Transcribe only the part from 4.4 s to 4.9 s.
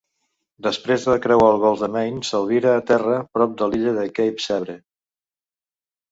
Sabre.